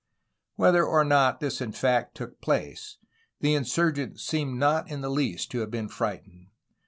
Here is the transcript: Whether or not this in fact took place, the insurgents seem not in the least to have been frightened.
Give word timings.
Whether 0.55 0.83
or 0.83 1.03
not 1.05 1.41
this 1.41 1.61
in 1.61 1.73
fact 1.73 2.15
took 2.15 2.41
place, 2.41 2.97
the 3.39 3.53
insurgents 3.53 4.23
seem 4.23 4.57
not 4.57 4.89
in 4.89 5.01
the 5.01 5.11
least 5.11 5.51
to 5.51 5.59
have 5.59 5.69
been 5.69 5.89
frightened. 5.89 6.47